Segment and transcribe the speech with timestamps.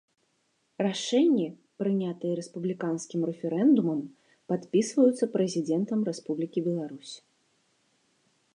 [0.85, 1.43] Рашэнні,
[1.81, 3.99] прынятыя рэспубліканскім рэферэндумам,
[4.53, 7.13] падпісваюцца Прэзідэнтам Рэспублікі Беларусь.